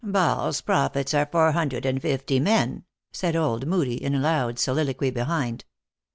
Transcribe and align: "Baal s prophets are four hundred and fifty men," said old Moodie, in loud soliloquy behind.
"Baal 0.03 0.47
s 0.47 0.61
prophets 0.61 1.13
are 1.13 1.27
four 1.27 1.51
hundred 1.51 1.85
and 1.85 2.01
fifty 2.01 2.39
men," 2.39 2.85
said 3.11 3.35
old 3.35 3.67
Moodie, 3.67 4.01
in 4.03 4.19
loud 4.19 4.57
soliloquy 4.57 5.11
behind. 5.11 5.63